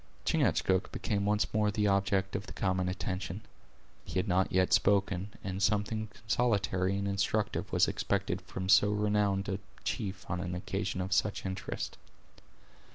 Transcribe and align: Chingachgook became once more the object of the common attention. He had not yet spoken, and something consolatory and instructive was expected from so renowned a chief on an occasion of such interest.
Chingachgook 0.25 0.91
became 0.91 1.27
once 1.27 1.53
more 1.53 1.69
the 1.69 1.85
object 1.85 2.35
of 2.35 2.47
the 2.47 2.53
common 2.53 2.89
attention. 2.89 3.41
He 4.03 4.17
had 4.17 4.27
not 4.27 4.51
yet 4.51 4.73
spoken, 4.73 5.29
and 5.43 5.61
something 5.61 6.07
consolatory 6.07 6.97
and 6.97 7.07
instructive 7.07 7.71
was 7.71 7.87
expected 7.87 8.41
from 8.41 8.67
so 8.67 8.89
renowned 8.89 9.47
a 9.47 9.59
chief 9.83 10.27
on 10.27 10.39
an 10.39 10.55
occasion 10.55 11.01
of 11.01 11.13
such 11.13 11.45
interest. 11.45 11.99